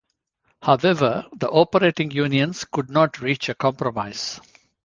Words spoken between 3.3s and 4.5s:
a compromise.